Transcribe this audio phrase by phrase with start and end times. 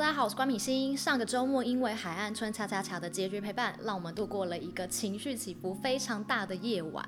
[0.00, 0.96] 大家好，我是关敏欣。
[0.96, 7.04] 上个周末，因为海岸村恰恰恰的结局陪伴，让我们度过了一个情绪起伏非常大的夜晚。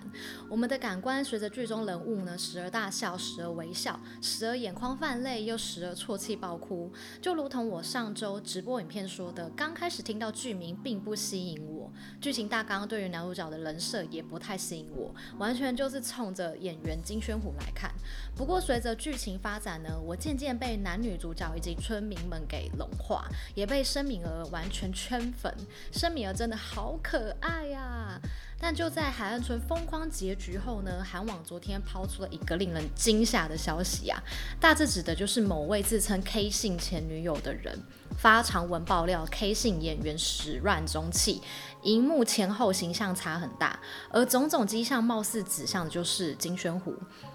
[0.47, 6.93] 我们的感官随着剧中人物呢，时而大笑，时而微笑，时而眼眶泛泪，又时而啜泣爆哭。
[7.23, 11.72] 就如同我上周直播影片说的，刚开始听到剧名并不吸引我，
[12.21, 17.93] 剧情大纲对于男主角的人设也不太吸引我，完全就是冲着演员金宣虎来看。
[18.37, 25.53] 不过随着剧情发展呢，我渐渐被男女主角以及村民们给融化，也被申敏儿完全圈粉。
[25.93, 28.21] 申敏儿真的好可爱呀、
[28.63, 34.23] 那就在海岸村疯狂结局后呢，韩网昨天抛出了一个令人惊吓的消息啊，
[34.61, 37.77] 大致指的就是某位自称 K 姓前女友的人
[38.17, 41.43] 发长文爆料 K 姓演员始乱终弃，
[41.83, 43.77] 荧幕前后形象差很大，
[44.11, 46.95] 而种种迹象貌似指向的就是金宣虎。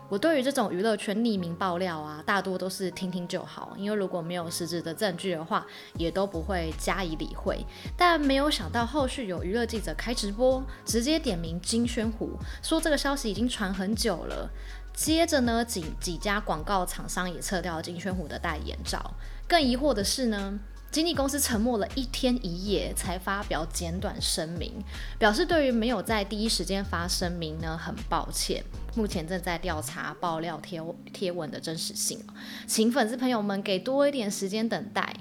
[0.10, 7.66] 我对于这种娱乐圈匿名爆料啊，大多都是听听就好，因为如果没有实质的证据的话，也都不会加以理会。
[7.98, 14.50] 但没有想到后续有娱乐记者开直播，直接点名金宣虎，说这个消息已经传很久了。
[14.94, 19.14] 接着呢，几几家广告厂商也撤掉了金宣虎的代言照。
[19.48, 20.58] 更疑惑的是呢，
[20.98, 24.74] 经纪公司沉默了一天一夜，才发表简短声明，
[25.20, 28.64] 表示对于没有在第一时间发声明呢，很抱歉。
[28.96, 30.82] 目前正在调查爆料贴
[31.14, 32.20] 贴文的真实性，
[32.66, 35.14] 请粉丝朋友们给多一点时间等待。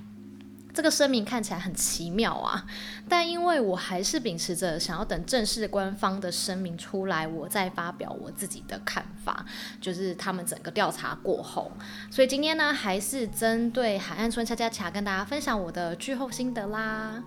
[0.77, 2.67] 这个声明看起来很奇妙啊，
[3.09, 9.47] 但因为我还是秉持着想要等正式官方的声明出来，我再发表我自己的看法，
[9.81, 11.73] 就是他们整个调查过后，
[12.11, 17.23] 所以今天呢，还是针对海岸村恰恰恰跟大家分享我的剧后心得啦。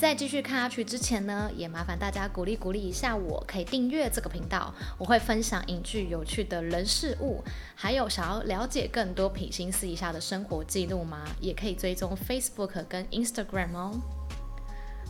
[0.00, 4.74] 在继续看下去之前呢，也麻烦大家鼓励鼓励一下我，可以订阅这个频道。
[4.96, 11.24] 我会分享影剧有趣的人事物，还有想要了解更多品心私底下的生活记录吗？
[11.38, 14.00] 也可以追踪 Facebook 跟 Instagram 哦。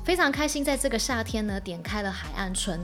[0.03, 2.81] 非常开心，在这个夏天呢，点开了海岸村，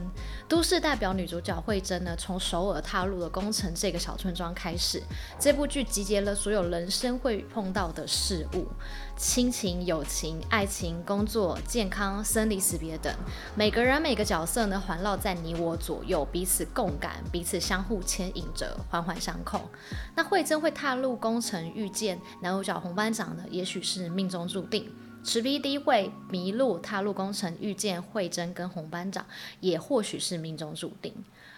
[0.47, 5.01] 都市代表女主角慧珍呢，从首尔踏入了宫城这个小村庄开始。
[5.39, 8.67] 这部剧集结了所有人生会碰到的事物，
[9.17, 13.13] 亲情、友情、爱情、工作、健康、生离死别等，
[13.55, 19.69] 每个人每个角色呢，环绕在你我左右，彼此共感，彼此相互牵引着，环环相扣。
[20.15, 24.89] 那慧珍会踏入宫城，遇见男主角红班长呢，也许是命中注定。
[25.23, 29.25] 持 B.D 会迷路踏入工程，遇见慧珍跟红班长，
[29.59, 31.13] 也或许是命中注定，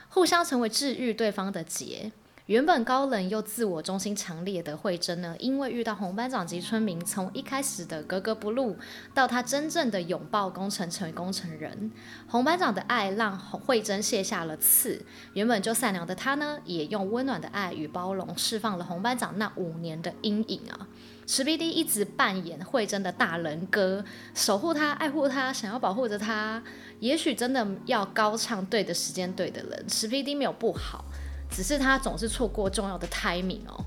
[0.09, 2.11] 互相成为治愈对方的结。
[2.49, 8.75] 原本高冷又自我中心强烈的慧珍呢，因为遇到红班长及村民，从一开始的格格不入，
[9.13, 11.91] 到他真正的拥抱工程，成为工程人。
[12.27, 20.87] 红班长的爱让慧珍卸下了刺，原本就善良的他呢，也用温暖的爱与包容释放了红班长那五年的阴影啊。
[21.27, 26.63] 池 PD 一直扮演慧珍的大人哥，守护她，爱护她，想要保护着她。
[26.99, 29.87] 也许真的要高唱对的时间，对的人。
[29.87, 31.05] 池 PD 没有不好，
[31.49, 33.85] 只是他总是错过重要的 timing 哦。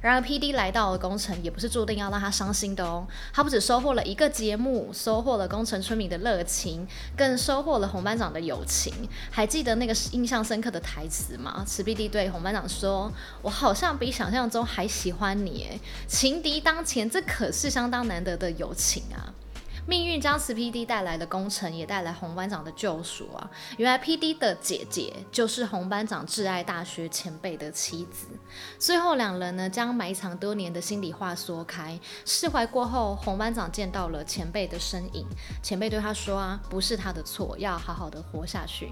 [0.00, 3.06] 然而，PD 来到了宫城，也不是注定要让他伤心的哦。
[3.32, 6.86] 他不止收获了一个节目，收获了工程村民的热情，
[7.16, 8.92] 更收获了红班长的友情。
[9.30, 11.64] 还记得那个印象深刻的台词吗？
[11.66, 19.32] 池 PD 对红班长说：“我好像比想象中还喜欢你，哎，情敌当前，这可是相当难得的友情啊。”
[19.86, 23.50] 命运将此 PD 带来的工程，也带来红班长的救赎啊！
[23.76, 28.28] 原来 PD 的姐姐就是红班长挚爱大学前辈的妻子。
[28.78, 35.26] 最后两人呢，将埋藏多年的心里话说开，释怀过后，红班长见到了前辈的身影。
[35.62, 38.90] 前辈对他说啊，不是他的错，要好好的活下去。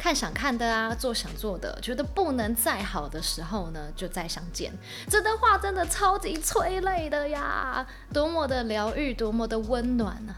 [0.00, 4.72] 看想看的啊，做想做的，觉得不能再好的时候呢，就再相见。
[5.06, 10.32] 这段话真的超级催泪的呀，多么的疗愈，多么的温暖啊！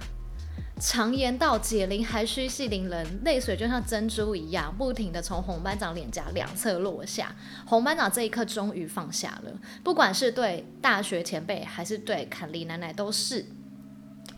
[0.80, 7.32] 常言道，解铃还须系铃人，泪水就像珍珠一样，不停地从红班长脸颊两侧落下。
[7.64, 9.52] 红班长这一刻终于放下了，
[9.84, 13.46] 不管是对大学前辈，还是对凯莉奶奶，都是。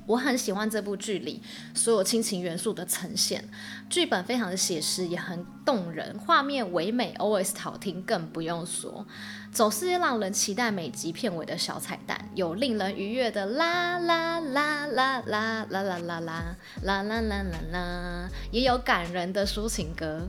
[0.07, 1.43] 我很喜欢这部剧里
[1.75, 3.43] 所有亲情元素的呈现，
[3.89, 9.07] 剧本非常的写实，也很动人，画面唯美，OS 好听更不用说，
[9.53, 20.29] 总是让人期待每集片尾的小彩蛋，有令人愉悦的啦啦啦啦啦啦啦啦啦啦啦啦啦，也有感人的抒情歌。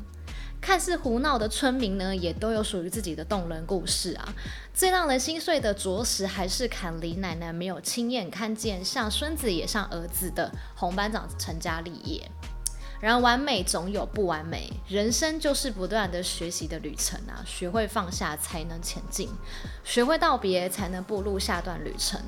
[0.66, 4.34] 看似胡闹的村民呢，也都有属于自己的动人故事啊。
[4.74, 12.28] 最让人心碎的，着实还是坎里奶奶没有亲眼看见像孙子也像儿子的红班长成家立业。
[13.00, 17.44] 然而完美总有不完美，人生就是不断的学习的旅程啊！
[17.46, 19.30] 学会放下才能前进，
[19.84, 22.20] 学会道别才能步入下段旅程。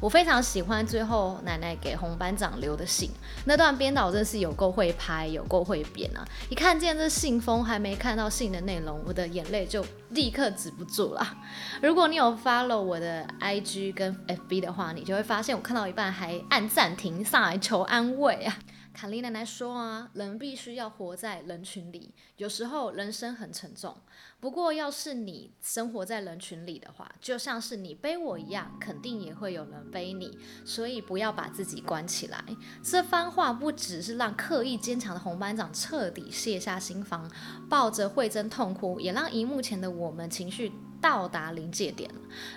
[0.00, 3.10] 我非常喜欢最后奶奶给红班长留的信，
[3.44, 6.26] 那段编导真是有够会拍，有够会编啊！
[6.48, 11.36] 一看见这信封，还没看到信的内容，我的眼泪就立刻止不住了。
[11.82, 18.58] 如果你有 follow 我的 IG 跟 FB 的话，你就会发现我看到一半还按暂停上来求安慰啊！
[18.92, 23.96] 卡莉奶奶说啊，人必须要活在人群里，有时候人生很沉重。
[24.38, 30.38] 不过，要是你生活在人群里的话，就像是你背我一样，肯定也会有人背你。
[30.64, 32.44] 所以，不要把自己关起来。
[32.82, 37.30] 这番话不只是让刻意坚强的洪班长彻底卸下心防，
[37.68, 42.08] 抱着慧珍痛哭，也让荧幕前的我们情绪到达临界点，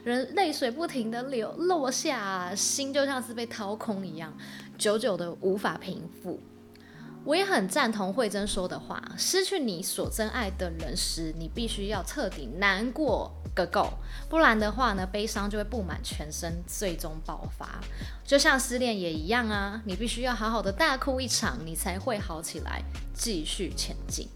[0.03, 4.31] 人泪水不停地流落下，心就像是被掏空一样。
[4.77, 6.39] 久久的无法平复，
[7.23, 13.93] 我也很赞同慧珍说的话：失去你所珍爱的人时，你必须要彻底难过个够，
[14.29, 17.79] 不然的话呢，悲伤就会布满全身，最终爆发。
[18.23, 22.83] 就像失恋也一样啊，你必须要好好的大哭一场，你才会好起来，
[23.13, 24.27] 继续前进。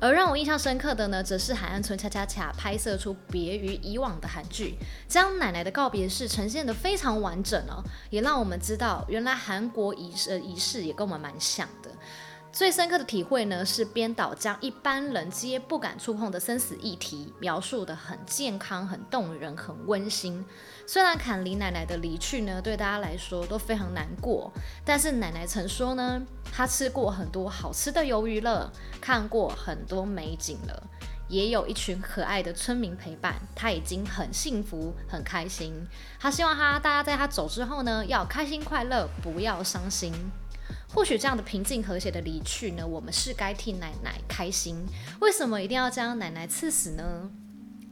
[0.00, 4.74] 而让我印象深刻的呢，则是《海岸村恰恰恰》拍摄出别于以往的韩剧，
[5.06, 11.90] 将奶奶的告别式呈现得非常完整哦，也让我们知道，原来韩国仪式仪式也跟我们蛮像的。
[12.52, 20.44] 最深刻的体会呢，是编导将一般人皆不敢触碰的生死议题描述得很健康、很动人、很温馨。
[20.84, 24.52] 虽然坎琳奶奶的离去呢，对大家来说都非常难过，
[24.84, 26.20] 但是奶奶曾说呢，
[26.52, 30.82] 她吃过很多好吃的鱿鱼了，看过很多美景了，
[31.28, 35.72] 也有一群可爱的村民陪伴，她已经很幸福、很开心。
[36.18, 40.12] 她希望她大家在她走之后呢，要开心快乐，不要伤心。
[40.92, 44.84] 或许这样的平静和谐的离去呢，我们是该替奶奶开心。
[45.20, 47.30] 为什么一定要将奶奶刺死呢？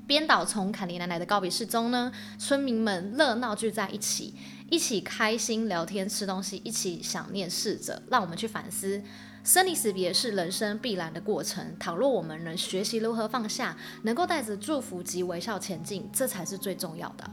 [0.06, 4.35] 编导从坎尼奶奶的告别式中呢，村民们热闹聚在一起，
[4.69, 9.00] 一起开心聊天、吃东西，一起想念逝者，让我们去反思：
[9.45, 11.77] 生离死别是人生必然的过程。
[11.79, 17.31] 倘若我们能学习如何放下，能够带着祝福及微笑前进，这才是最重要的。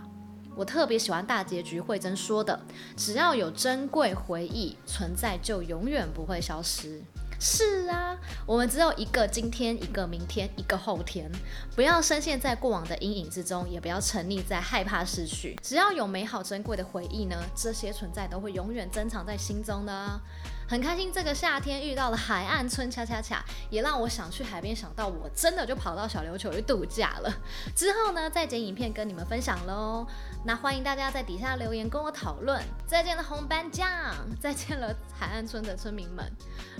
[0.56, 2.60] 我特别喜欢大结局慧珍说的
[2.96, 7.02] ：“只要有珍贵回忆存在，就永远不会消失。”
[7.38, 11.30] 是啊，我们只有一个今天，一个明天，一个后天。
[11.76, 15.58] 不要深陷在过往的阴影之中，也不要沉溺在害怕失去。
[15.62, 20.22] 只要有美好珍贵的回忆呢，这些存在都会永远珍藏在心中的。
[20.68, 27.32] 很开心这个夏天遇到了海岸村恰恰恰，也让我想去海边，想到我真的就跑到小琉球去度假了。
[27.76, 30.06] 之后呢，再剪影片跟你们分享喽。
[30.44, 32.62] 那欢迎大家在底下留言跟我讨论。
[32.88, 36.32] 再见了红班酱，再见了海岸村的村民们。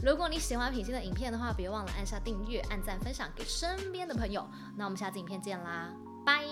[0.04, 4.48] 如果你喜欢品心的影片的话，别忘了按下订阅、按赞、分享给身边的朋友。
[4.76, 5.92] 那我们下次影片见啦，
[6.26, 6.44] 拜。